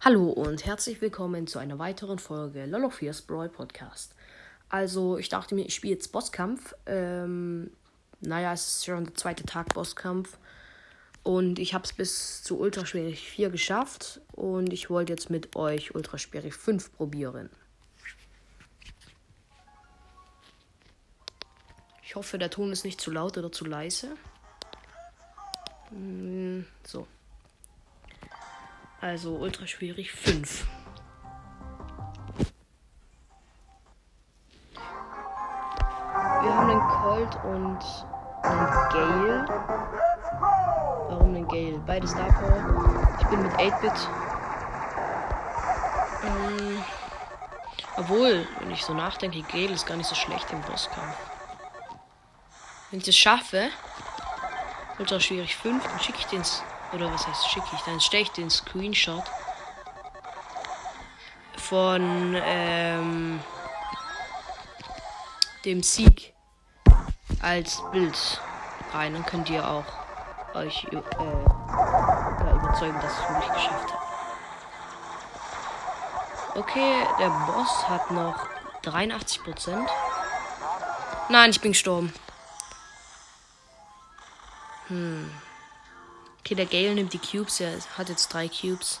Hallo 0.00 0.28
und 0.28 0.64
herzlich 0.64 1.00
willkommen 1.00 1.48
zu 1.48 1.58
einer 1.58 1.78
weiteren 1.80 2.18
Folge 2.20 2.64
Lolophias 2.66 3.22
Brawl 3.22 3.48
Podcast. 3.48 4.14
Also, 4.68 5.18
ich 5.18 5.30
dachte 5.30 5.54
mir, 5.56 5.64
ich 5.64 5.74
spiele 5.74 5.94
jetzt 5.94 6.12
Bosskampf. 6.12 6.74
Ähm, 6.84 7.70
naja, 8.20 8.52
es 8.52 8.68
ist 8.68 8.84
schon 8.84 9.06
der 9.06 9.14
zweite 9.14 9.44
Tag 9.44 9.74
Bosskampf. 9.74 10.38
Und 11.24 11.58
ich 11.58 11.74
habe 11.74 11.84
es 11.84 11.92
bis 11.92 12.44
zu 12.44 12.60
Ultraschwierig 12.60 13.28
4 13.28 13.50
geschafft. 13.50 14.20
Und 14.32 14.72
ich 14.72 14.90
wollte 14.90 15.12
jetzt 15.12 15.30
mit 15.30 15.56
euch 15.56 15.94
Ultraschwierig 15.94 16.54
5 16.54 16.92
probieren. 16.92 17.50
Ich 22.04 22.14
hoffe, 22.14 22.38
der 22.38 22.50
Ton 22.50 22.70
ist 22.70 22.84
nicht 22.84 23.00
zu 23.00 23.10
laut 23.10 23.38
oder 23.38 23.50
zu 23.50 23.64
leise. 23.64 24.10
Hm, 25.88 26.64
so. 26.86 27.08
Also 29.00 29.34
ultra 29.36 29.66
schwierig 29.66 30.10
5. 30.10 30.66
Wir 36.42 36.54
haben 36.54 36.70
einen 36.70 36.80
Colt 36.80 37.34
und 37.44 37.78
einen 38.42 38.88
Gale. 38.90 39.44
Warum 41.08 41.34
einen 41.34 41.46
Gale? 41.46 41.78
Beide 41.86 42.08
Star 42.08 42.32
Power. 42.32 43.16
Ich 43.20 43.26
bin 43.26 43.42
mit 43.42 43.52
8-Bit. 43.52 44.08
Ähm, 46.24 46.84
obwohl, 47.96 48.46
wenn 48.60 48.70
ich 48.70 48.82
so 48.82 48.94
nachdenke, 48.94 49.42
Gale 49.42 49.72
ist 49.72 49.86
gar 49.86 49.96
nicht 49.96 50.08
so 50.08 50.14
schlecht 50.14 50.50
im 50.52 50.62
Bosskampf. 50.62 51.16
Wenn 52.90 53.00
ich 53.00 53.06
das 53.06 53.16
schaffe, 53.16 53.68
ultra 54.98 55.20
schwierig 55.20 55.54
5, 55.56 55.86
dann 55.86 56.00
schicke 56.00 56.18
ich 56.20 56.26
den 56.26 56.42
oder 56.92 57.12
was 57.12 57.26
heißt 57.26 57.50
schicke 57.50 57.68
ich? 57.74 57.80
Dann 57.82 58.00
stelle 58.00 58.22
ich 58.22 58.32
den 58.32 58.50
Screenshot 58.50 59.24
von 61.56 62.36
ähm, 62.44 63.40
dem 65.64 65.82
Sieg 65.82 66.32
als 67.42 67.82
Bild 67.92 68.40
rein. 68.92 69.14
Dann 69.14 69.26
könnt 69.26 69.50
ihr 69.50 69.68
auch 69.68 69.84
euch 70.54 70.84
äh, 70.84 70.96
überzeugen, 72.54 73.00
dass 73.00 73.12
ich 73.12 73.18
es 73.18 73.28
wirklich 73.28 73.52
geschafft 73.52 73.92
habe. 73.92 74.06
Okay, 76.58 77.06
der 77.18 77.28
Boss 77.28 77.88
hat 77.88 78.10
noch 78.10 78.48
83% 78.82 79.86
Nein, 81.28 81.50
ich 81.50 81.60
bin 81.60 81.72
gestorben. 81.72 82.12
Hm. 84.86 85.28
Okay, 86.46 86.54
der 86.54 86.66
Gale 86.66 86.94
nimmt 86.94 87.12
die 87.12 87.18
Cubes. 87.18 87.58
Er 87.58 87.72
hat 87.98 88.08
jetzt 88.08 88.32
drei 88.32 88.46
Cubes. 88.46 89.00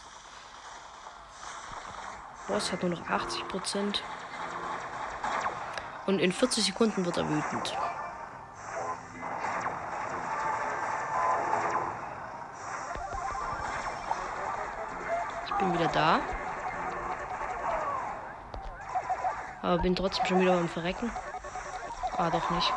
Boss 2.48 2.72
hat 2.72 2.82
nur 2.82 2.90
noch 2.90 3.08
80 3.08 3.46
Prozent. 3.46 4.02
Und 6.06 6.18
in 6.18 6.32
40 6.32 6.64
Sekunden 6.64 7.04
wird 7.04 7.16
er 7.16 7.28
wütend. 7.28 7.76
Ich 15.46 15.54
bin 15.54 15.72
wieder 15.72 15.86
da. 15.86 16.18
Aber 19.62 19.78
bin 19.78 19.94
trotzdem 19.94 20.26
schon 20.26 20.40
wieder 20.40 20.56
beim 20.56 20.68
Verrecken. 20.68 21.12
Ah, 22.16 22.28
doch 22.28 22.50
nicht. 22.50 22.72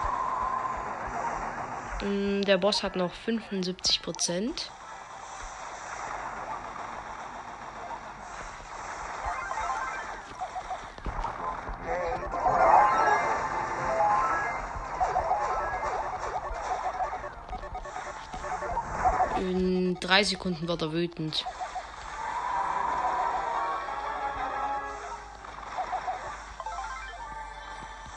Mm, 2.01 2.43
der 2.43 2.57
Boss 2.57 2.81
hat 2.83 2.95
noch 2.95 3.13
75 3.13 4.01
Prozent. 4.01 4.71
In 19.39 19.99
drei 19.99 20.23
Sekunden 20.23 20.67
wird 20.67 20.81
er 20.81 20.93
wütend. 20.93 21.45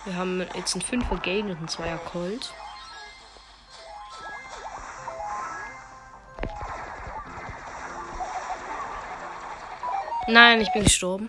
Wir 0.05 0.17
haben 0.17 0.47
jetzt 0.55 0.75
ein 0.77 0.83
5er 0.83 1.21
Gale 1.21 1.53
und 1.53 1.63
ein 1.63 1.69
2er 1.69 1.97
Colt. 1.99 2.53
Nein, 10.33 10.63
ich 10.63 10.73
bin 10.73 10.85
gestorben. 10.85 11.29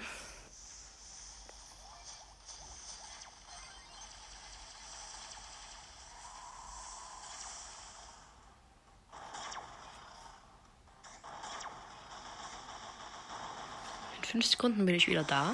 In 14.16 14.24
fünf 14.24 14.46
Sekunden 14.46 14.86
bin 14.86 14.96
ich 14.96 15.10
wieder 15.10 15.26
da. 15.26 15.54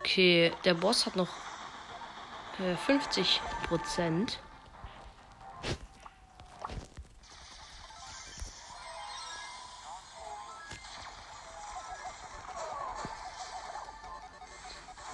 Okay, 0.00 0.52
der 0.66 0.74
Boss 0.74 1.06
hat 1.06 1.16
noch 1.16 1.30
äh, 2.58 2.76
50 2.76 3.40
Prozent. 3.66 4.38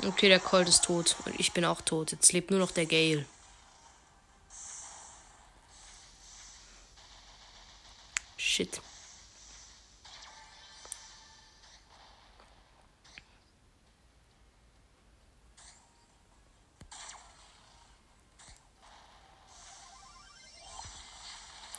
Okay, 0.06 0.28
der 0.28 0.40
Colt 0.40 0.68
ist 0.68 0.84
tot. 0.84 1.16
Und 1.24 1.38
ich 1.40 1.52
bin 1.52 1.64
auch 1.64 1.80
tot. 1.80 2.12
Jetzt 2.12 2.32
lebt 2.32 2.50
nur 2.50 2.60
noch 2.60 2.70
der 2.70 2.86
Gale. 2.86 3.24
Shit. 8.36 8.80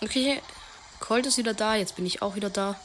Okay, 0.01 0.41
Colt 0.99 1.25
ist 1.25 1.37
wieder 1.37 1.53
da. 1.53 1.75
Jetzt 1.75 1.95
bin 1.95 2.05
ich 2.05 2.21
auch 2.21 2.35
wieder 2.35 2.49
da. 2.49 2.79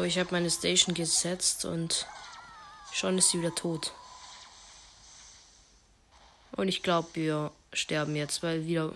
Oh, 0.00 0.02
ich 0.02 0.18
habe 0.18 0.30
meine 0.32 0.50
Station 0.50 0.94
gesetzt 0.94 1.66
und 1.66 2.06
schon 2.90 3.18
ist 3.18 3.30
sie 3.30 3.38
wieder 3.40 3.54
tot. 3.54 3.92
Und 6.52 6.68
ich 6.68 6.82
glaube, 6.82 7.08
wir 7.12 7.52
sterben 7.74 8.16
jetzt, 8.16 8.42
weil 8.42 8.64
wieder 8.64 8.94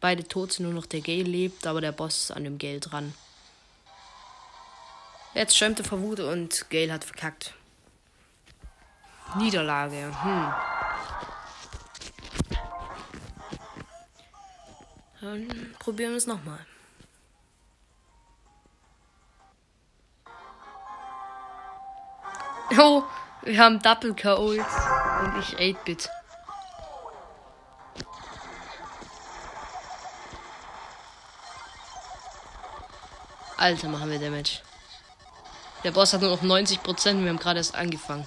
beide 0.00 0.22
tot 0.22 0.52
sind, 0.52 0.66
nur 0.66 0.72
noch 0.72 0.86
der 0.86 1.00
Gale 1.00 1.24
lebt, 1.24 1.66
aber 1.66 1.80
der 1.80 1.90
Boss 1.90 2.16
ist 2.18 2.30
an 2.30 2.44
dem 2.44 2.58
Gale 2.58 2.78
dran. 2.78 3.12
Jetzt 5.34 5.56
schäumte 5.56 5.82
vor 5.82 6.00
Wut 6.00 6.20
und 6.20 6.70
Gale 6.70 6.92
hat 6.92 7.02
verkackt. 7.02 7.52
Niederlage. 9.38 10.12
Hm. 10.22 10.54
Dann 15.22 15.74
probieren 15.80 16.12
wir 16.12 16.18
es 16.18 16.28
nochmal. 16.28 16.64
Oh, 22.78 23.04
wir 23.42 23.58
haben 23.58 23.80
Double 23.80 24.14
KOs 24.14 24.58
und 24.58 25.38
ich 25.38 25.56
8-Bit. 25.56 26.10
Alter, 33.56 33.88
machen 33.88 34.10
wir 34.10 34.18
Damage. 34.18 34.60
Der 35.84 35.92
Boss 35.92 36.12
hat 36.12 36.20
nur 36.20 36.30
noch 36.30 36.42
90%, 36.42 37.22
wir 37.22 37.30
haben 37.30 37.38
gerade 37.38 37.58
erst 37.58 37.74
angefangen. 37.74 38.26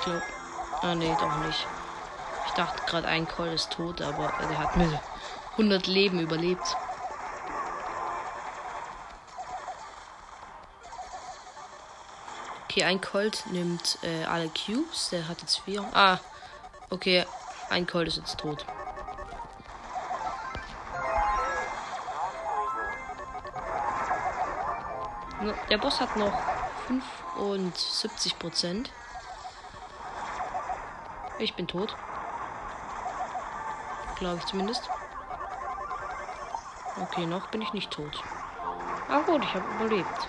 Ich 0.00 0.04
glaube. 0.06 0.22
Ah, 0.80 0.94
nee, 0.94 1.14
doch 1.20 1.36
nicht. 1.44 1.66
Ich 2.46 2.52
dachte 2.52 2.82
gerade, 2.86 3.06
ein 3.06 3.28
Call 3.28 3.52
ist 3.52 3.70
tot, 3.70 4.00
aber 4.00 4.32
der 4.48 4.58
hat 4.58 4.74
mir 4.76 4.98
100 5.52 5.86
Leben 5.86 6.18
überlebt. 6.20 6.76
Okay, 12.64 12.84
ein 12.84 13.02
Colt 13.02 13.44
nimmt 13.50 13.98
äh, 14.02 14.24
alle 14.24 14.48
Cubes. 14.48 15.10
Der 15.10 15.28
hat 15.28 15.42
jetzt 15.42 15.58
vier. 15.58 15.84
Ah, 15.92 16.18
okay. 16.88 17.26
Ein 17.68 17.86
Colt 17.86 18.08
ist 18.08 18.16
jetzt 18.16 18.38
tot. 18.38 18.64
Der 25.68 25.78
Boss 25.78 26.00
hat 26.00 26.16
noch 26.16 26.32
75 26.86 28.38
Prozent. 28.38 28.90
Ich 31.40 31.54
bin 31.54 31.66
tot. 31.66 31.96
Glaube 34.16 34.36
ich 34.36 34.44
zumindest. 34.44 34.90
Okay, 37.00 37.24
noch 37.24 37.46
bin 37.46 37.62
ich 37.62 37.72
nicht 37.72 37.90
tot. 37.90 38.22
Ah 39.08 39.20
gut, 39.20 39.42
ich 39.42 39.54
habe 39.54 39.64
überlebt. 39.76 40.28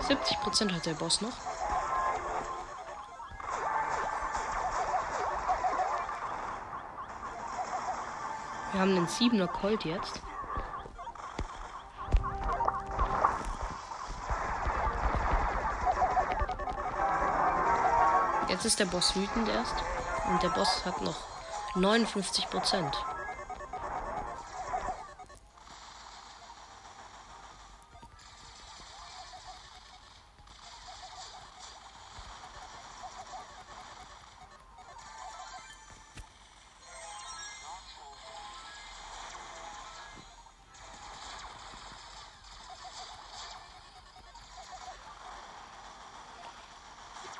70% 0.00 0.74
hat 0.74 0.86
der 0.86 0.94
Boss 0.94 1.20
noch. 1.20 1.36
Wir 8.72 8.80
haben 8.80 8.96
einen 8.96 9.06
7er 9.06 9.46
Colt 9.46 9.84
jetzt. 9.84 10.22
Jetzt 18.50 18.64
ist 18.64 18.80
der 18.80 18.86
Boss 18.86 19.14
wütend 19.14 19.48
erst. 19.48 19.76
Und 20.28 20.42
der 20.42 20.48
Boss 20.48 20.84
hat 20.84 21.00
noch 21.02 21.14
59 21.76 22.50
Prozent. 22.50 22.96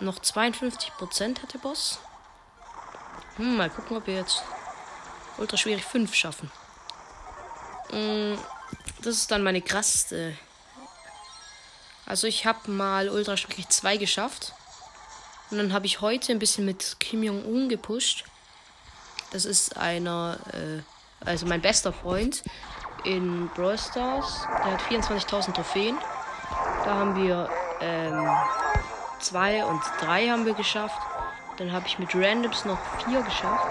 Noch 0.00 0.18
52% 0.18 1.42
hat 1.42 1.52
der 1.52 1.58
Boss. 1.58 1.98
Hm, 3.36 3.56
mal 3.56 3.70
gucken, 3.70 3.98
ob 3.98 4.06
wir 4.06 4.14
jetzt 4.14 4.42
ultra 5.36 5.56
schwierig 5.56 5.84
5 5.84 6.14
schaffen. 6.14 6.50
Hm, 7.90 8.38
das 9.02 9.16
ist 9.16 9.30
dann 9.30 9.42
meine 9.42 9.60
krasseste. 9.60 10.36
Also 12.06 12.26
ich 12.26 12.46
habe 12.46 12.70
mal 12.70 13.08
ultra 13.08 13.36
schwierig 13.36 13.68
2 13.68 13.98
geschafft. 13.98 14.54
Und 15.50 15.58
dann 15.58 15.72
habe 15.72 15.86
ich 15.86 16.00
heute 16.00 16.32
ein 16.32 16.38
bisschen 16.38 16.64
mit 16.64 16.96
Kim 17.00 17.22
Jong-un 17.22 17.68
gepusht. 17.68 18.24
Das 19.32 19.44
ist 19.44 19.76
einer, 19.76 20.38
äh, 20.52 20.82
also 21.24 21.46
mein 21.46 21.60
bester 21.60 21.92
Freund 21.92 22.42
in 23.04 23.48
Brawl 23.54 23.78
Stars. 23.78 24.46
Der 24.64 24.72
hat 24.72 24.82
24.000 24.82 25.52
Trophäen. 25.52 25.98
Da 26.84 26.94
haben 26.94 27.16
wir 27.16 27.48
ähm, 27.80 28.28
2 29.20 29.64
und 29.64 29.82
3 30.00 30.28
haben 30.28 30.46
wir 30.46 30.54
geschafft. 30.54 31.00
Dann 31.56 31.72
habe 31.72 31.86
ich 31.86 31.98
mit 31.98 32.14
Randoms 32.14 32.64
noch 32.64 32.78
4 33.04 33.22
geschafft. 33.22 33.66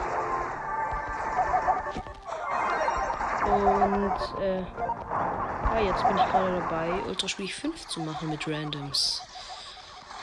Und 3.45 4.41
äh, 4.41 4.61
ja, 4.61 5.79
jetzt 5.81 6.07
bin 6.07 6.17
ich 6.17 6.25
gerade 6.25 6.59
dabei, 6.59 6.91
Ultraspiel 7.07 7.47
5 7.47 7.87
zu 7.87 8.01
machen 8.01 8.29
mit 8.29 8.47
Randoms. 8.47 9.21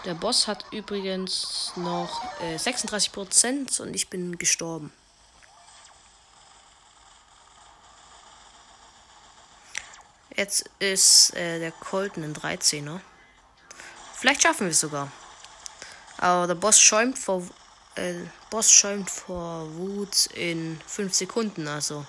Der 0.04 0.14
Boss 0.14 0.46
hat 0.46 0.64
übrigens 0.70 1.72
noch 1.74 2.22
äh, 2.40 2.54
36% 2.56 3.82
und 3.82 3.94
ich 3.94 4.08
bin 4.08 4.38
gestorben. 4.38 4.92
Jetzt 10.36 10.70
ist 10.78 11.34
äh, 11.34 11.58
der 11.58 11.72
Colton 11.72 12.22
ein 12.22 12.34
13er. 12.34 13.00
Vielleicht 14.16 14.42
schaffen 14.42 14.66
wir 14.66 14.70
es 14.70 14.80
sogar. 14.80 15.08
Aber 16.18 16.46
der 16.46 16.54
Boss 16.54 16.80
schäumt 16.80 17.18
vor 17.18 17.42
äh, 17.96 18.14
Boss 18.50 18.70
schäumt 18.70 19.10
vor 19.10 19.66
Wut 19.76 20.26
in 20.34 20.80
5 20.86 21.14
Sekunden, 21.14 21.68
also. 21.68 22.04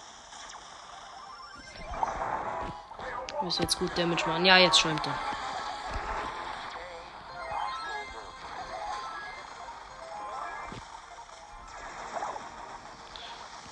Müssen 3.42 3.62
jetzt 3.62 3.78
gut 3.78 3.98
Damage 3.98 4.26
machen. 4.28 4.46
Ja, 4.46 4.58
jetzt 4.58 4.80
schäumt 4.80 5.06
er. 5.06 5.20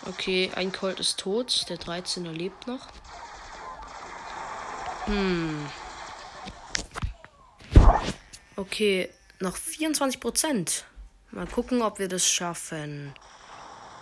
Okay, 0.07 0.51
ein 0.55 0.71
Colt 0.71 0.99
ist 0.99 1.19
tot, 1.19 1.67
der 1.69 1.77
13er 1.77 2.31
lebt 2.31 2.67
noch. 2.67 2.87
Hm. 5.05 5.69
Okay, 8.57 9.09
noch 9.41 9.57
24 9.57 10.21
Prozent. 10.21 10.85
Mal 11.31 11.45
gucken, 11.45 11.81
ob 11.81 11.99
wir 11.99 12.07
das 12.07 12.25
schaffen. 12.25 13.13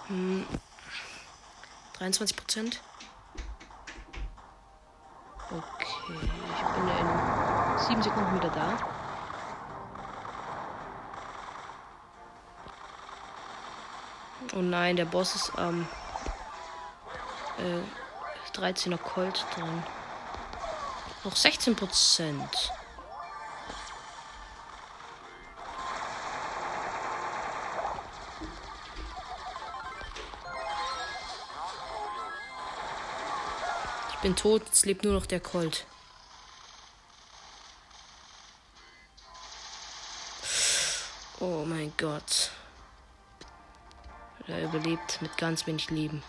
Hm. 0.08 0.46
23 1.98 2.38
Prozent. 2.38 2.80
Okay, 5.50 5.88
ich 6.12 6.76
bin 6.76 6.88
in 6.88 7.80
7 7.88 8.04
Sekunden 8.04 8.36
wieder 8.36 8.50
da. 8.50 8.78
Oh 14.56 14.62
nein, 14.62 14.96
der 14.96 15.06
Boss 15.06 15.34
ist 15.34 15.58
am 15.58 15.88
ähm, 17.58 17.84
äh, 18.56 18.60
13er 18.60 18.98
Colt 18.98 19.46
dran. 19.56 19.84
Noch 21.24 21.36
16 21.36 21.76
Prozent. 21.76 22.72
Bin 34.24 34.36
tot, 34.38 34.64
es 34.72 34.86
lebt 34.86 35.04
nur 35.04 35.14
noch 35.14 35.25
der 35.25 35.42
Colt. 35.42 35.86
Oh 41.42 41.66
mein 41.66 41.92
Gott. 41.97 42.52
Er 44.47 44.64
überlebt 44.64 45.21
mit 45.21 45.38
ganz 45.38 45.68
wenig 45.68 45.90
Leben. 45.90 46.24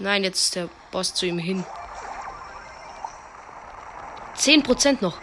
Nein, 0.00 0.24
jetzt 0.24 0.40
ist 0.40 0.56
der 0.56 0.68
Boss 0.90 1.14
zu 1.14 1.26
ihm 1.26 1.38
hin. 1.38 1.64
10% 4.36 4.98
noch. 5.00 5.18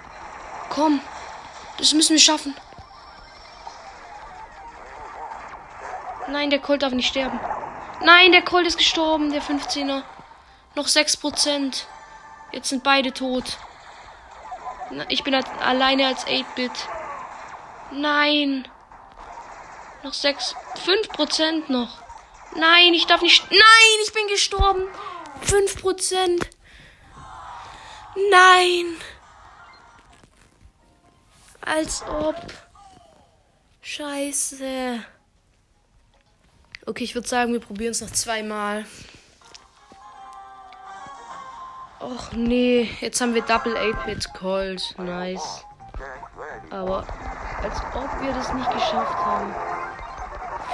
Komm. 0.69 1.01
Das 1.77 1.93
müssen 1.93 2.13
wir 2.13 2.19
schaffen. 2.19 2.55
Nein, 6.29 6.49
der 6.49 6.59
Colt 6.59 6.81
darf 6.81 6.93
nicht 6.93 7.09
sterben. 7.09 7.39
Nein, 8.05 8.31
der 8.31 8.43
Colt 8.43 8.67
ist 8.67 8.77
gestorben, 8.77 9.31
der 9.31 9.41
15er. 9.41 10.03
Noch 10.75 10.87
6%. 10.87 11.83
Jetzt 12.51 12.69
sind 12.69 12.83
beide 12.83 13.13
tot. 13.13 13.57
Ich 15.09 15.23
bin 15.23 15.35
alleine 15.35 16.07
als 16.07 16.25
8-Bit. 16.25 16.71
Nein. 17.91 18.67
Noch 20.03 20.13
6. 20.13 20.55
5% 20.85 21.71
noch. 21.71 22.01
Nein, 22.55 22.93
ich 22.93 23.05
darf 23.05 23.21
nicht. 23.21 23.49
Nein, 23.51 23.99
ich 24.03 24.13
bin 24.13 24.27
gestorben. 24.27 24.87
5%. 25.45 26.41
Nein. 28.31 28.97
Als 31.61 32.01
ob. 32.03 32.35
Scheiße. 33.81 35.03
Okay, 36.85 37.03
ich 37.03 37.13
würde 37.13 37.27
sagen, 37.27 37.53
wir 37.53 37.59
probieren 37.59 37.91
es 37.91 38.01
noch 38.01 38.11
zweimal. 38.11 38.85
Och 41.99 42.31
nee, 42.33 42.89
jetzt 43.01 43.19
haben 43.19 43.33
wir 43.33 43.41
Double 43.41 43.75
8-Bit 43.75 44.33
Cold. 44.33 44.95
Nice. 44.97 45.65
Aber 46.69 47.05
als 47.61 47.77
ob 47.93 48.21
wir 48.21 48.33
das 48.33 48.53
nicht 48.53 48.71
geschafft 48.71 49.15
haben. 49.15 49.53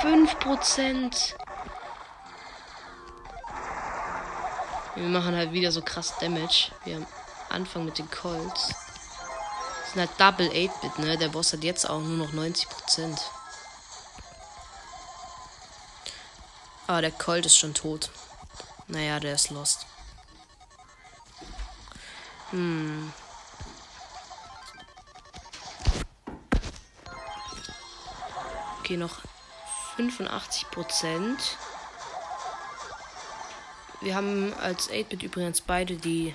5%. 0.02 1.34
Wir 4.96 5.08
machen 5.10 5.36
halt 5.36 5.52
wieder 5.52 5.72
so 5.72 5.82
krass 5.82 6.14
Damage. 6.20 6.72
Wir 6.84 6.98
am 6.98 7.08
Anfang 7.50 7.86
mit 7.86 7.98
den 7.98 8.10
Colts. 8.12 8.68
Das 9.82 9.94
sind 9.94 10.02
halt 10.02 10.12
Double 10.20 10.48
8-Bit, 10.50 11.00
ne? 11.00 11.18
Der 11.18 11.30
Boss 11.30 11.54
hat 11.54 11.64
jetzt 11.64 11.90
auch 11.90 12.02
nur 12.02 12.28
noch 12.28 12.34
90%. 12.34 13.20
Ah, 16.88 17.02
der 17.02 17.12
Colt 17.12 17.48
ist 17.48 17.58
schon 17.58 17.74
tot. 17.74 18.12
Naja, 18.88 19.20
der 19.20 19.34
ist 19.34 19.50
lost. 19.50 19.88
Hm. 22.56 23.12
Okay, 28.80 28.96
noch 28.96 29.18
85 29.98 30.72
Prozent. 30.72 31.58
Wir 34.00 34.16
haben 34.16 34.54
als 34.62 34.90
8-Bit 34.90 35.24
übrigens 35.24 35.60
beide 35.60 35.98
die 35.98 36.34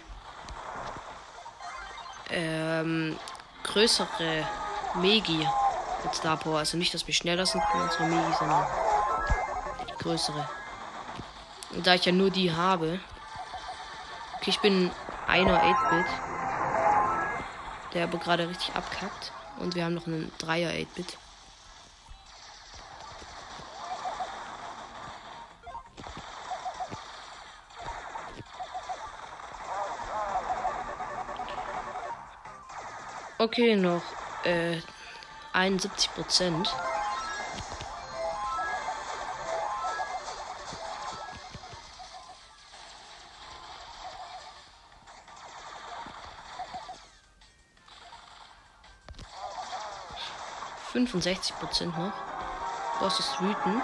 ähm, 2.28 3.18
größere 3.62 4.46
Megi 4.96 5.48
mit 6.04 6.14
Star 6.14 6.36
Power. 6.36 6.58
Also 6.58 6.76
nicht, 6.76 6.92
dass 6.92 7.06
wir 7.06 7.14
schneller 7.14 7.46
sind 7.46 7.62
als 7.72 7.98
unsere 7.98 8.04
Megi, 8.04 8.36
sondern 8.38 8.66
die 9.88 10.02
größere. 10.02 10.46
Und 11.70 11.86
da 11.86 11.94
ich 11.94 12.04
ja 12.04 12.12
nur 12.12 12.28
die 12.28 12.52
habe. 12.52 13.00
Okay, 14.36 14.50
ich 14.50 14.60
bin 14.60 14.90
einer 15.30 15.62
8-Bit. 15.62 16.06
Der 17.94 18.04
aber 18.04 18.18
gerade 18.18 18.48
richtig 18.48 18.74
abkackt. 18.74 19.32
Und 19.58 19.74
wir 19.74 19.84
haben 19.84 19.94
noch 19.94 20.06
einen 20.06 20.30
3er 20.40 20.70
8-Bit. 20.70 21.18
Okay, 33.38 33.74
noch 33.74 34.02
äh, 34.44 34.76
71 35.54 36.12
Prozent. 36.12 36.74
Fünfundsechzig 51.00 51.56
Prozent 51.56 51.96
noch. 51.96 52.12
Boss 52.98 53.18
ist 53.20 53.40
wütend. 53.40 53.82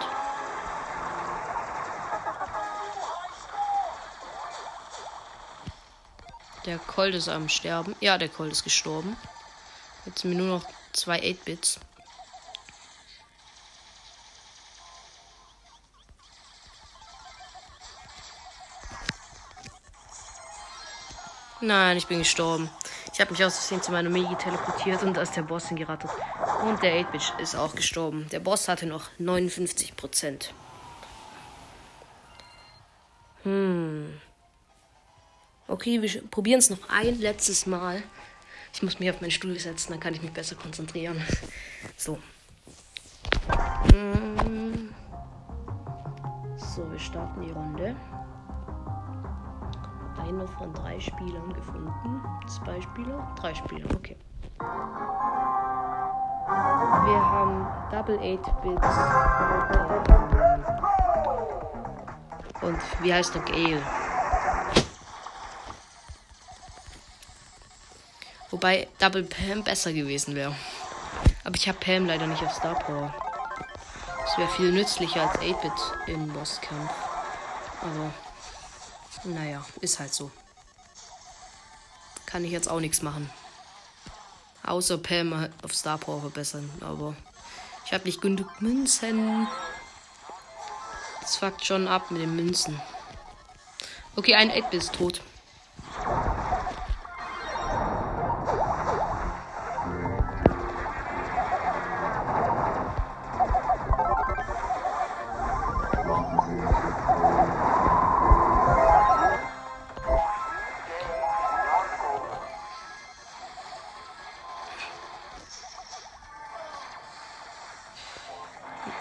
Der 6.66 6.78
Colt 6.78 7.14
ist 7.14 7.30
am 7.30 7.48
Sterben. 7.48 7.96
Ja, 8.00 8.18
der 8.18 8.28
Colt 8.28 8.52
ist 8.52 8.64
gestorben. 8.64 9.16
Jetzt 10.04 10.18
sind 10.18 10.34
mir 10.34 10.36
nur 10.36 10.58
noch 10.58 10.68
zwei 10.92 11.18
8-Bits. 11.20 11.80
Nein, 21.62 21.96
ich 21.96 22.06
bin 22.06 22.18
gestorben. 22.18 22.70
Ich 23.12 23.20
habe 23.20 23.30
mich 23.30 23.44
aus 23.44 23.56
Versehen 23.58 23.82
zu 23.82 23.92
meiner 23.92 24.10
Megi 24.10 24.34
teleportiert 24.36 25.02
und 25.02 25.16
da 25.16 25.22
ist 25.22 25.36
der 25.36 25.42
Boss 25.42 25.68
hingerattet. 25.68 26.10
Und 26.64 26.82
der 26.82 27.00
8-Bit 27.00 27.34
ist 27.40 27.54
auch 27.54 27.74
gestorben. 27.74 28.26
Der 28.30 28.40
Boss 28.40 28.68
hatte 28.68 28.86
noch 28.86 29.08
59%. 29.18 30.50
Hm. 33.44 34.20
Okay, 35.68 36.02
wir 36.02 36.22
probieren 36.28 36.58
es 36.58 36.70
noch 36.70 36.88
ein 36.88 37.18
letztes 37.20 37.66
Mal. 37.66 38.02
Ich 38.72 38.82
muss 38.82 38.98
mich 39.00 39.10
auf 39.10 39.20
meinen 39.20 39.30
Stuhl 39.30 39.58
setzen, 39.58 39.92
dann 39.92 40.00
kann 40.00 40.14
ich 40.14 40.22
mich 40.22 40.32
besser 40.32 40.54
konzentrieren. 40.54 41.22
So. 41.96 42.18
Mm. 43.92 44.90
So, 46.58 46.90
wir 46.90 46.98
starten 46.98 47.40
die 47.40 47.52
Runde. 47.52 47.96
Einer 50.26 50.48
von 50.48 50.72
drei 50.74 50.98
Spielern 50.98 51.52
gefunden. 51.52 52.20
Zwei 52.48 52.80
Spieler? 52.80 53.32
Drei 53.38 53.54
Spieler, 53.54 53.88
okay. 53.94 54.16
Wir 57.04 57.22
haben 57.22 57.66
Double 57.92 58.18
8-Bits. 58.18 58.88
Und 62.60 62.78
wie 63.02 63.14
heißt 63.14 63.34
der 63.36 63.42
Gale? 63.42 63.82
Wobei 68.50 68.88
Double 68.98 69.22
Pam 69.22 69.62
besser 69.62 69.92
gewesen 69.92 70.34
wäre. 70.34 70.56
Aber 71.44 71.54
ich 71.54 71.68
habe 71.68 71.78
Pam 71.78 72.06
leider 72.06 72.26
nicht 72.26 72.42
auf 72.42 72.52
Star 72.52 72.74
Power. 72.74 73.14
Das 74.24 74.38
wäre 74.38 74.48
viel 74.48 74.72
nützlicher 74.72 75.22
als 75.22 75.38
8-Bit 75.38 76.08
im 76.08 76.28
Bosskampf. 76.32 76.90
Aber 77.82 78.10
naja, 79.24 79.64
ist 79.80 79.98
halt 79.98 80.14
so. 80.14 80.30
Kann 82.26 82.44
ich 82.44 82.50
jetzt 82.50 82.68
auch 82.68 82.80
nichts 82.80 83.02
machen. 83.02 83.30
Außer 84.64 84.98
Pam 84.98 85.48
auf 85.62 85.74
Star 85.74 85.98
Power 85.98 86.20
verbessern. 86.20 86.68
Aber 86.80 87.14
ich 87.84 87.92
habe 87.92 88.04
nicht 88.04 88.20
genug 88.20 88.60
Münzen. 88.60 89.46
Das 91.20 91.36
fuckt 91.36 91.64
schon 91.64 91.88
ab 91.88 92.10
mit 92.10 92.22
den 92.22 92.34
Münzen. 92.36 92.80
Okay, 94.16 94.34
ein 94.34 94.50
8-Bit 94.50 94.74
ist 94.74 94.92
tot. 94.92 95.22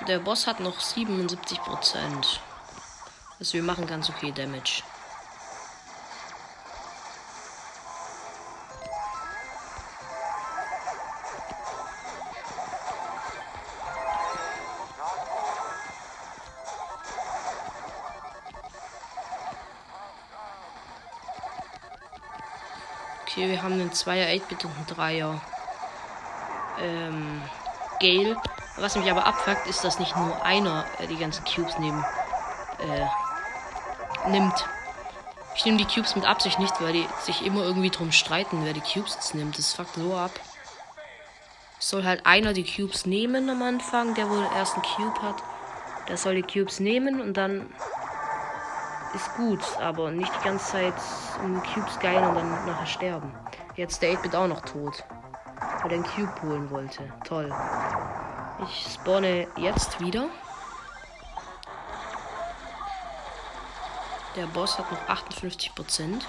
Der 0.08 0.20
Boss 0.20 0.46
hat 0.46 0.60
noch 0.60 0.80
77 0.80 1.60
Prozent. 1.62 2.40
Also 3.40 3.54
wir 3.54 3.64
machen 3.64 3.88
ganz 3.88 4.08
okay 4.08 4.32
Damage. 4.32 4.84
Okay, 23.24 23.50
wir 23.50 23.64
haben 23.64 23.74
einen 23.74 23.90
2er 23.90 24.40
8-Bit 24.40 24.66
und 24.66 24.72
einen 24.78 24.86
3er 24.86 25.40
ähm, 26.80 27.42
Gale. 28.00 28.38
Was 28.78 28.96
mich 28.96 29.10
aber 29.10 29.26
abfuckt, 29.26 29.68
ist, 29.68 29.84
dass 29.84 30.00
nicht 30.00 30.16
nur 30.16 30.44
einer 30.44 30.86
äh, 31.00 31.08
die 31.08 31.18
ganzen 31.18 31.46
Cubes 31.46 31.78
nehmen, 31.80 32.04
äh, 32.80 34.30
nimmt. 34.30 34.68
Ich 35.56 35.66
nehme 35.66 35.78
die 35.78 35.86
Cubes 35.86 36.16
mit 36.16 36.26
Absicht 36.26 36.60
nicht, 36.60 36.82
weil 36.82 36.94
die 36.94 37.08
sich 37.22 37.46
immer 37.46 37.64
irgendwie 37.64 37.90
drum 37.90 38.12
streiten, 38.12 38.66
wer 38.66 38.74
die 38.74 38.82
Cubes 38.82 39.16
jetzt 39.16 39.36
nimmt. 39.36 39.58
Das 39.58 39.74
fuckt 39.74 39.96
so 39.96 40.16
ab. 40.16 40.32
Soll 41.80 42.04
halt 42.04 42.26
einer 42.26 42.54
die 42.54 42.66
Cubes 42.66 43.06
nehmen 43.06 43.50
am 43.50 43.62
Anfang, 43.62 44.14
der 44.16 44.30
wohl 44.30 44.46
erst 44.56 44.74
einen 44.74 44.84
Cube 44.84 45.22
hat. 45.22 45.42
Der 46.10 46.18
soll 46.18 46.36
die 46.36 46.44
Cubes 46.44 46.80
nehmen 46.80 47.22
und 47.22 47.36
dann 47.36 47.74
ist 49.14 49.34
gut, 49.36 49.62
aber 49.80 50.12
nicht 50.12 50.32
die 50.40 50.44
ganze 50.44 50.72
Zeit 50.72 50.94
um 51.42 51.62
Cubes 51.64 51.98
geilen 52.00 52.26
und 52.26 52.36
dann 52.36 52.66
nachher 52.66 52.86
sterben. 52.86 53.32
Jetzt 53.76 54.02
der 54.02 54.14
8-Bit 54.14 54.36
auch 54.36 54.48
noch 54.48 54.62
tot. 54.62 55.04
Weil 55.82 55.92
er 55.92 55.98
den 55.98 56.04
Cube 56.04 56.34
holen 56.42 56.70
wollte. 56.70 57.04
Toll. 57.24 57.54
Ich 58.64 58.94
spawne 58.94 59.48
jetzt 59.58 60.00
wieder. 60.00 60.30
Der 64.36 64.48
Boss 64.48 64.78
hat 64.78 64.92
noch 64.92 65.10
58 65.10 65.76
Prozent. 65.76 66.26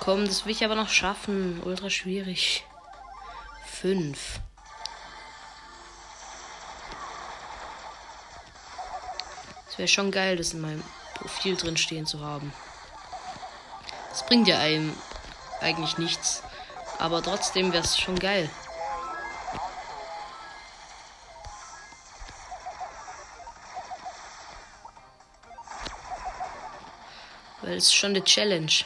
Komm, 0.00 0.26
das 0.26 0.44
will 0.44 0.52
ich 0.52 0.64
aber 0.64 0.74
noch 0.74 0.88
schaffen. 0.88 1.62
Ultra 1.62 1.88
schwierig. 1.88 2.64
5. 3.66 4.40
Es 9.68 9.78
wäre 9.78 9.88
schon 9.88 10.10
geil, 10.10 10.36
das 10.36 10.52
in 10.52 10.60
meinem 10.60 10.82
Profil 11.14 11.56
drin 11.56 11.76
stehen 11.76 12.06
zu 12.06 12.20
haben. 12.20 12.52
Das 14.08 14.26
bringt 14.26 14.48
ja 14.48 14.58
einem 14.58 14.96
eigentlich 15.60 15.96
nichts. 15.98 16.42
Aber 17.00 17.22
trotzdem 17.22 17.72
wäre 17.72 17.82
es 17.82 17.98
schon 17.98 18.18
geil. 18.18 18.50
Weil 27.62 27.78
es 27.78 27.90
schon 27.90 28.10
eine 28.10 28.22
Challenge. 28.22 28.84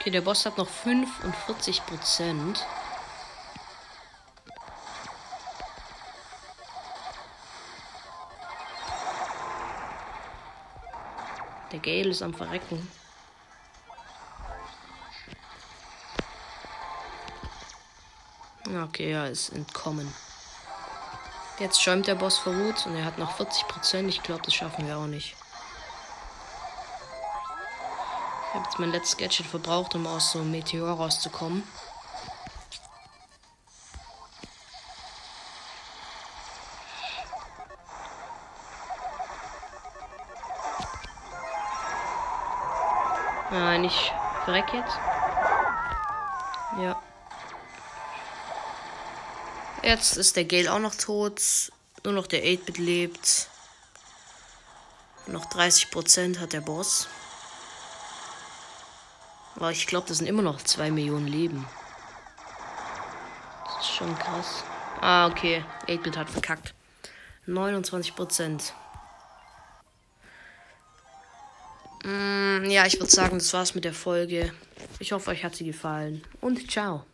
Okay, 0.00 0.08
der 0.08 0.22
Boss 0.22 0.46
hat 0.46 0.56
noch 0.56 0.66
45 0.66 1.84
Prozent. 1.84 2.64
Der 11.70 11.80
Gale 11.80 12.08
ist 12.08 12.22
am 12.22 12.32
Verrecken. 12.32 12.90
Okay, 18.84 19.12
er 19.12 19.28
ist 19.28 19.50
entkommen. 19.50 20.10
Jetzt 21.58 21.82
schäumt 21.82 22.06
der 22.06 22.14
Boss 22.14 22.38
vor 22.38 22.56
Wut 22.56 22.86
und 22.86 22.96
er 22.96 23.04
hat 23.04 23.18
noch 23.18 23.38
40%. 23.38 24.08
Ich 24.08 24.22
glaube, 24.22 24.40
das 24.46 24.54
schaffen 24.54 24.86
wir 24.86 24.96
auch 24.96 25.06
nicht. 25.06 25.36
Habe 28.60 28.68
jetzt 28.68 28.78
mein 28.78 28.90
letztes 28.90 29.16
Gadget 29.16 29.46
verbraucht, 29.46 29.94
um 29.94 30.06
aus 30.06 30.32
so 30.32 30.40
einem 30.40 30.50
Meteor 30.50 30.92
rauszukommen. 30.92 31.62
Nein, 43.50 43.84
ich 43.84 44.12
verreck 44.44 44.72
jetzt. 44.74 44.96
Ja. 46.78 47.02
Jetzt 49.82 50.16
ist 50.18 50.36
der 50.36 50.44
Gale 50.44 50.72
auch 50.72 50.78
noch 50.78 50.94
tot. 50.94 51.40
Nur 52.04 52.12
noch 52.12 52.26
der 52.26 52.44
8-Bit 52.44 52.78
lebt. 52.78 53.48
Noch 55.26 55.46
30% 55.46 56.38
hat 56.38 56.52
der 56.52 56.60
Boss. 56.60 57.08
Aber 59.60 59.72
ich 59.72 59.86
glaube, 59.86 60.08
das 60.08 60.18
sind 60.18 60.26
immer 60.26 60.40
noch 60.40 60.62
2 60.62 60.90
Millionen 60.90 61.26
Leben. 61.26 61.66
Das 63.66 63.84
ist 63.84 63.94
schon 63.94 64.18
krass. 64.18 64.64
Ah, 65.02 65.26
okay. 65.26 65.62
8-Bit 65.86 66.16
hat 66.16 66.30
verkackt. 66.30 66.74
29%. 67.46 68.72
Mm, 72.04 72.70
ja, 72.70 72.86
ich 72.86 72.98
würde 72.98 73.10
sagen, 73.12 73.36
das 73.36 73.52
war's 73.52 73.74
mit 73.74 73.84
der 73.84 73.92
Folge. 73.92 74.54
Ich 74.98 75.12
hoffe, 75.12 75.30
euch 75.30 75.44
hat 75.44 75.54
sie 75.54 75.66
gefallen. 75.66 76.24
Und 76.40 76.70
ciao. 76.70 77.04